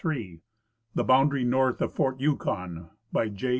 [0.03, 0.37] Ill—
[0.95, 3.49] THE BOUNDARY NORTH OF FORT YUKON BY J.